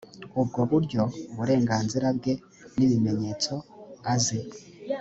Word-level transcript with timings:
ubwo 0.41 0.59
buryo 0.71 1.01
uburenganzira 1.31 2.07
bwe 2.17 2.33
n 2.75 2.79
ibimenyetso 2.85 3.53
azi 4.13 4.39